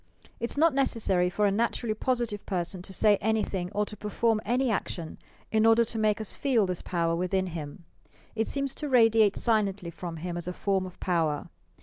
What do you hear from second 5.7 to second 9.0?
to make us feel this power within him. It seems to